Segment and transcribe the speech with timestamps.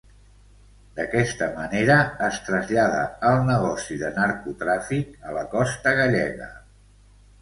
[0.99, 1.97] D'aquesta manera,
[2.29, 3.03] es trasllada
[3.33, 6.49] el negoci de narcotràfic a la costa gallega.